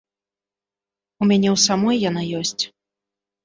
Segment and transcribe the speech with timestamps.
[1.23, 2.61] У мяне ў самой яна ёсць.